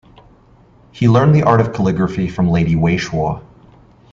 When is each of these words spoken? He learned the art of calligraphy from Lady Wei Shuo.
He 0.91 1.07
learned 1.07 1.35
the 1.35 1.43
art 1.43 1.61
of 1.61 1.73
calligraphy 1.73 2.27
from 2.27 2.49
Lady 2.49 2.75
Wei 2.75 2.97
Shuo. 2.97 3.43